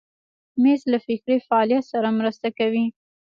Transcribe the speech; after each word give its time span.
مېز 0.61 0.81
له 0.91 0.99
فکري 1.05 1.37
فعالیت 1.47 1.83
سره 1.93 2.09
مرسته 2.19 2.47
کوي. 2.59 2.85